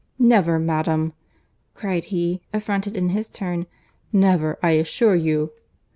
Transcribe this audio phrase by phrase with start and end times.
[0.17, 1.13] "Never, madam,"
[1.75, 3.67] cried he, affronted in his turn:
[4.11, 5.51] "never, I assure you.